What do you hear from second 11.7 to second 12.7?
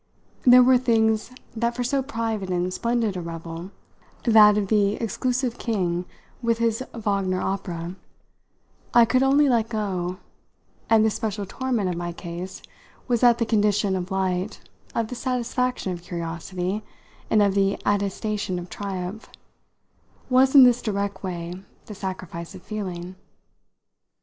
of my case